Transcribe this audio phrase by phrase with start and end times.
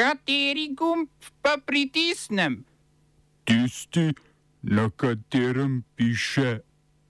[0.00, 1.10] Kateri gumb
[1.44, 2.64] pa pritisnem?
[3.44, 4.14] Tisti,
[4.62, 6.60] na katerem piše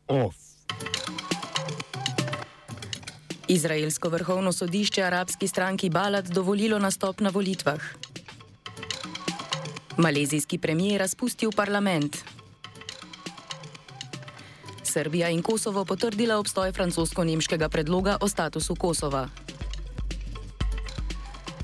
[0.08, 0.34] OF.
[3.48, 7.80] Izraelsko vrhovno sodišče arabski stranki Balad dovolilo nastop na volitvah.
[9.96, 12.16] Malezijski premijer razpustil parlament.
[14.82, 19.28] Srbija in Kosovo potrdila obstoj francosko-nemškega predloga o statusu Kosova.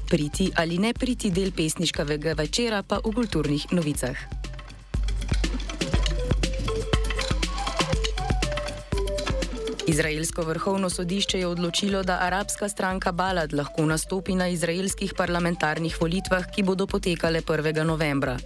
[0.06, 4.14] Priti ali ne priti del pesniškega večera pa v kulturnih novicah.
[9.86, 16.46] Izraelsko vrhovno sodišče je odločilo, da arabska stranka Balad lahko nastopi na izraelskih parlamentarnih volitvah,
[16.54, 17.82] ki bodo potekale 1.
[17.84, 18.36] novembra.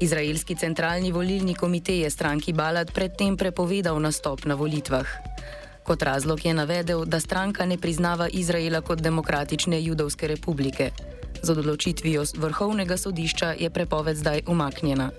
[0.00, 5.06] Izraelski centralni volilni komitej je stranki Balad predtem prepovedal nastop na volitvah.
[5.88, 10.90] Kot razlog je navedel, da stranka ne priznava Izraela kot demokratične judovske republike.
[11.42, 15.10] Z odločitvijo vrhovnega sodišča je prepoved zdaj umaknjena.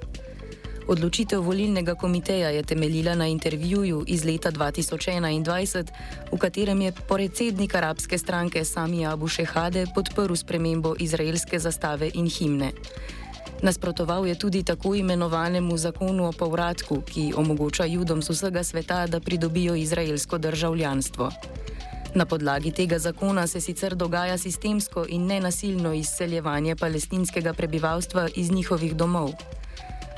[0.88, 5.88] Odločitev volilnega komiteja je temeljila na intervjuju iz leta 2021,
[6.32, 12.72] v katerem je predsednik arabske stranke Sami Abu Shehade podprl spremembo izraelske zastave in himne.
[13.62, 19.20] Nasprotoval je tudi tako imenovanemu zakonu o povratku, ki omogoča judom z vsega sveta, da
[19.20, 21.32] pridobijo izraelsko državljanstvo.
[22.16, 28.96] Na podlagi tega zakona se sicer dogaja sistemsko in nenasilno izseljevanje palestinskega prebivalstva iz njihovih
[28.96, 29.32] domov.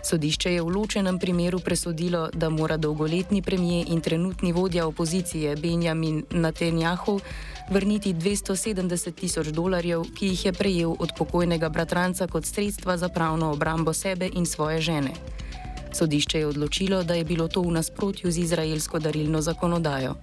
[0.04, 6.24] Sodišče je v ločenem primeru presodilo, da mora dolgoletni premijer in trenutni vodja opozicije Benjamin
[6.32, 7.20] Netanjahu
[7.70, 13.52] vrniti 270 tisoč dolarjev, ki jih je prejel od pokojnega bratranca kot sredstva za pravno
[13.52, 15.12] obrambo sebe in svoje žene.
[15.94, 20.16] Sodišče je odločilo, da je bilo to v nasprotju z izraelsko darilno zakonodajo.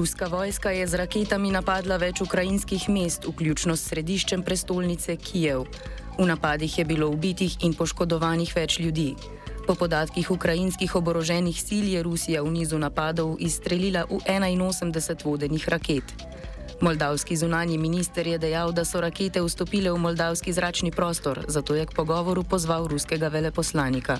[0.00, 5.66] Ruska vojska je z raketami napadla več ukrajinskih mest, vključno s središčem prestolnice Kijev.
[6.16, 9.12] V napadih je bilo ubitih in poškodovanih več ljudi.
[9.66, 16.16] Po podatkih ukrajinskih oboroženih sil je Rusija v nizu napadov izstrelila v 81 vodenih raket.
[16.80, 21.84] Moldavski zunani minister je dejal, da so rakete vstopile v moldavski zračni prostor, zato je
[21.84, 24.16] k pogovoru pozval ruskega veleposlanika.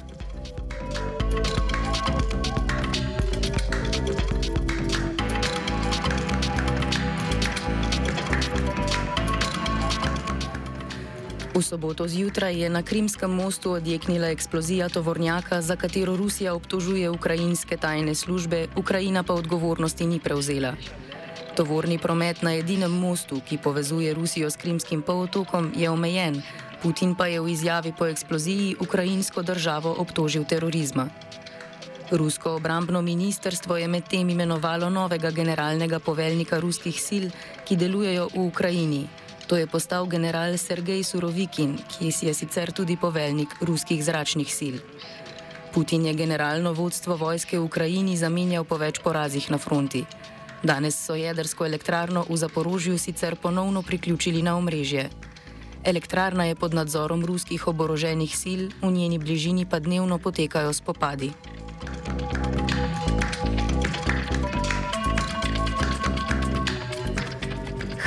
[11.61, 17.77] V soboto zjutraj je na Krimskem mostu odjeknila eksplozija tovornjaka, za katero Rusija obtožuje ukrajinske
[17.77, 20.73] tajne službe, Ukrajina pa odgovornosti ni prevzela.
[21.57, 26.43] Tovorni promet na edinem mostu, ki povezuje Rusijo s Krimskim polotokom, je omejen,
[26.83, 31.11] Putin pa je v izjavi po eksploziji ukrajinsko državo obtožil terorizma.
[32.11, 37.25] Rusko obrambno ministrstvo je medtem imenovalo novega generalnega poveljnika ruskih sil,
[37.69, 39.05] ki delujejo v Ukrajini,
[39.51, 44.77] To je postal general Sergej Surovikin, ki je sicer tudi poveljnik ruskih zračnih sil.
[45.75, 50.07] Putin je generalno vodstvo vojske v Ukrajini zamenjal po več porazih na fronti.
[50.63, 55.11] Danes so jedrsko elektrarno v Zaporožju sicer ponovno priključili na omrežje.
[55.83, 61.33] Elektrarna je pod nadzorom ruskih oboroženih sil, v njeni bližini pa dnevno potekajo spopadi.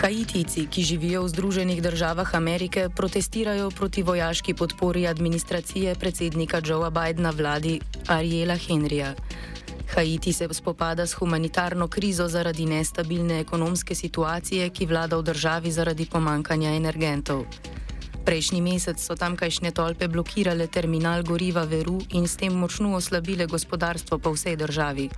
[0.03, 7.29] Haitijci, ki živijo v Združenih državah Amerike, protestirajo proti vojaški podpori administracije predsednika Joea Bidna
[7.29, 9.13] vladi Ariela Henrija.
[9.95, 16.05] Haiti se spopada s humanitarno krizo zaradi nestabilne ekonomske situacije, ki vlada v državi zaradi
[16.05, 17.45] pomankanja energentov.
[18.25, 24.19] Prejšnji mesec so tamkajšnje tolpe blokirale terminal goriva Veru in s tem močno oslabile gospodarstvo
[24.19, 25.09] po vsej državi.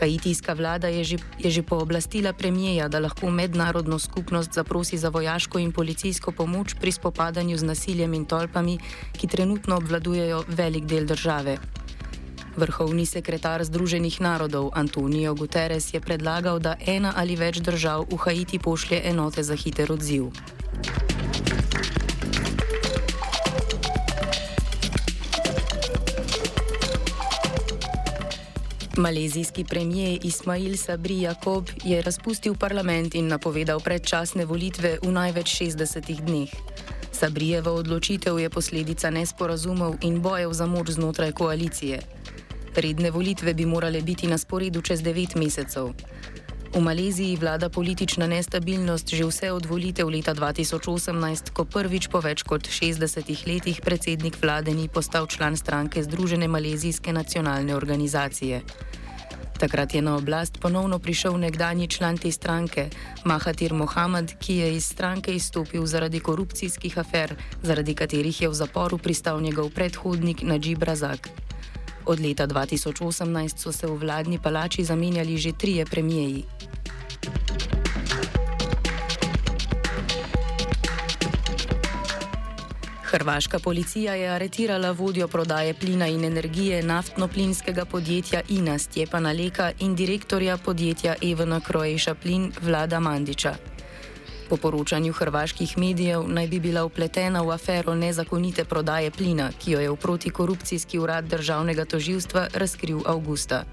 [0.00, 5.58] Haitijska vlada je že, je že pooblastila premijeja, da lahko mednarodno skupnost zaprosi za vojaško
[5.58, 8.78] in policijsko pomoč pri spopadanju z nasiljem in tolpami,
[9.18, 11.58] ki trenutno obvladujejo velik del države.
[12.56, 18.58] Vrhovni sekretar Združenih narodov Antonijo Guterres je predlagal, da ena ali več držav v Haiti
[18.58, 20.34] pošlje enote za hiter odziv.
[28.98, 36.20] Malezijski premijer Ismail Sabri Jakob je razpustil parlament in napovedal predčasne volitve v največ 60
[36.26, 36.50] dneh.
[37.12, 42.00] Sabrijeva odločitev je posledica nesporazumov in bojev za moč znotraj koalicije.
[42.74, 45.94] Redne volitve bi morale biti na sporedu čez 9 mesecev.
[46.74, 52.44] V Maleziji vlada politična nestabilnost že vse od volitev leta 2018, ko prvič po več
[52.44, 58.62] kot 60 letih predsednik vlade ni postal član stranke Združene malezijske nacionalne organizacije.
[59.58, 62.90] Takrat je na oblast ponovno prišel nekdani član te stranke,
[63.24, 68.98] Mahatir Mohamed, ki je iz stranke izstopil zaradi korupcijskih afer, zaradi katerih je v zaporu
[68.98, 71.28] pristal njegov predhodnik Najib Razak.
[72.08, 76.44] Od leta 2018 so se v vladni palači zamenjali že trije premijeji.
[83.02, 89.96] Hrvaška policija je aretirala vodjo prodaje plina in energije naftno-plinskega podjetja INA Stjepana Leka in
[89.96, 93.67] direktorja podjetja Evena Croatia Plin Vlada Mandiča.
[94.48, 99.80] Po poročanju hrvaških medijev naj bi bila upletena v afero nezakonite prodaje plina, ki jo
[99.80, 103.64] je v protikorupcijski urad državnega toživstva razkril avgusta.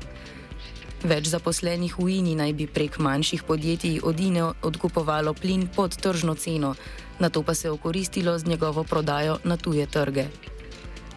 [1.04, 6.36] Več zaposlenih v INI naj bi prek manjših podjetij od INE odkupovalo plin pod tržno
[6.36, 6.76] ceno,
[7.20, 10.28] na to pa se okoristilo z njegovo prodajo na tuje trge.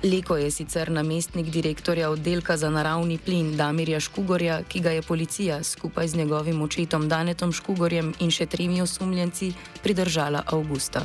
[0.02, 5.62] Leko je sicer namestnik direktorja oddelka za naravni plin Damirja Škugorja, ki ga je policija
[5.62, 9.52] skupaj z njegovim očetom Danetom Škugorjem in še tremi osumljenci
[9.82, 11.02] pridržala avgusta.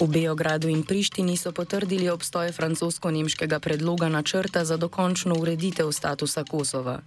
[0.00, 7.02] V Beogradu in Prištini so potrdili obstoj francosko-nemškega predloga načrta za dokončno ureditev statusa Kosova.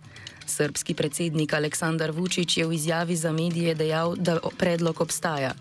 [0.45, 5.54] Srpski predsednik Aleksandar Vučić je v izjavi za medije dejal, da predlog obstaja.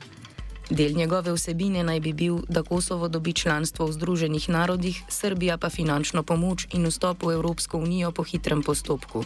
[0.70, 5.70] Del njegove vsebine naj bi bil, da Kosovo dobi članstvo v Združenih narodih, Srbija pa
[5.70, 9.24] finančno pomoč in vstop v Evropsko unijo po hitrem postopku.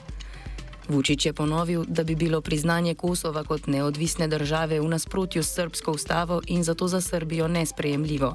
[0.89, 5.93] Vučić je ponovil, da bi bilo priznanje Kosova kot neodvisne države v nasprotju s srpsko
[5.93, 8.35] ustavo in zato za Srbijo nesprejemljivo.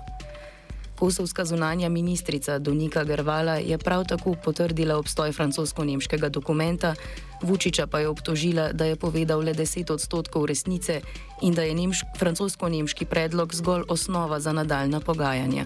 [1.00, 6.96] Kosovska zunanja ministrica Donika Grvala je prav tako potrdila obstoj francosko-nemškega dokumenta,
[7.42, 11.02] Vučiča pa je obtožila, da je povedal le 10 odstotkov resnice
[11.42, 11.90] in da je
[12.20, 15.66] francosko-nemški predlog zgolj osnova za nadaljna pogajanja.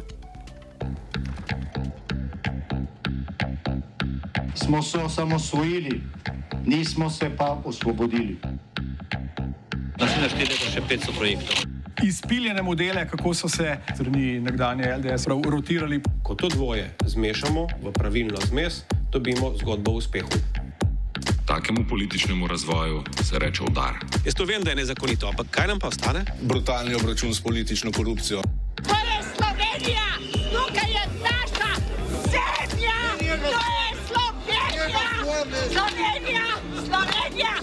[4.56, 6.02] Smo se osamosvojili
[6.66, 8.38] nismo se pa osvobodili.
[9.98, 11.56] Da se naštete še 500 projektov.
[12.04, 16.02] Izpiljene modele, kako so se strani nekdanje LDS rotirali.
[16.24, 20.30] Ko to dvoje zmešamo v pravilno zmes, dobimo zgodbo o uspehu.
[21.46, 24.02] Takemu političnemu razvoju se reče udar.
[24.26, 26.26] Jaz to vem, da je nezakonito, ampak kaj nam pa ostane?
[26.42, 28.42] Brutalni obračun s politično korupcijo.
[28.76, 30.10] To je Slovenija,
[30.52, 31.72] tukaj je naša
[32.34, 32.98] zemlja,
[33.42, 33.85] to je
[35.46, 36.46] Slovenija,
[36.86, 37.54] Slovenija.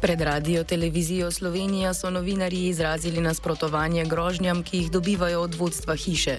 [0.00, 6.38] Pred radio televizijo Slovenija so novinarji izrazili nasprotovanje grožnjam, ki jih dobivajo od vodstva hiše.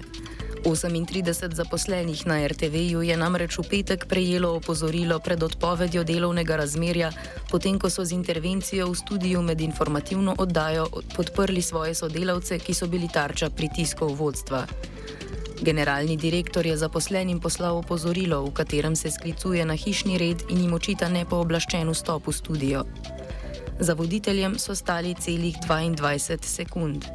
[0.63, 7.12] 38 zaposlenih na RTV-ju je namreč v petek prejelo opozorilo pred odpovedjo delovnega razmerja,
[7.50, 12.88] potem ko so z intervencijo v studiu med informativno oddajo podprli svoje sodelavce, ki so
[12.88, 14.68] bili tarča pritiskov vodstva.
[15.62, 20.74] Generalni direktor je zaposlenim poslal opozorilo, v katerem se sklicuje na hišni red in jim
[20.74, 22.83] očita nepooblaščen vstop v studio.
[23.80, 27.06] Za voditeljem so stali celih 22 sekund.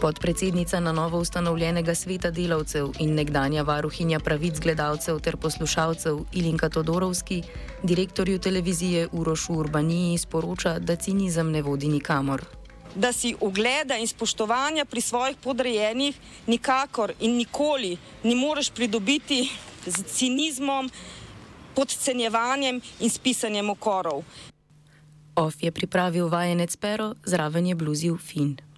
[0.00, 7.42] Podpredsednica na novo ustanovljenega sveta delavcev in nekdanja varuhinja pravic gledalcev ter poslušalcev Ilinka Todorovski,
[7.82, 12.59] direktorju televizije Urošu Urbaniji sporoča, da cinizem ne vodi nikamor
[12.94, 16.16] da si ugleda in spoštovanja pri svojih podrejenih
[16.46, 19.50] nikakor in nikoli ne moreš pridobiti
[19.86, 20.90] z cinizmom,
[21.74, 24.24] podcenjevanjem in spisanjem okorov.
[25.36, 28.69] Of je pripravil vajenec Pero, zraven je bluzil Fin.